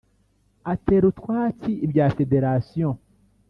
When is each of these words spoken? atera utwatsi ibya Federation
atera 0.73 1.03
utwatsi 1.11 1.71
ibya 1.85 2.05
Federation 2.17 2.93